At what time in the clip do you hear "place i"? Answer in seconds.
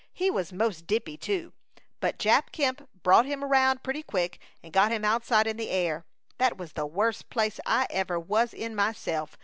7.29-7.85